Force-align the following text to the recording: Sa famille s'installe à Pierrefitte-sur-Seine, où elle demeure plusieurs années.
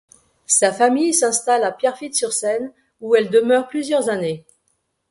Sa 0.47 0.73
famille 0.73 1.13
s'installe 1.13 1.63
à 1.63 1.69
Pierrefitte-sur-Seine, 1.71 2.71
où 3.01 3.13
elle 3.15 3.29
demeure 3.29 3.67
plusieurs 3.67 4.09
années. 4.09 4.43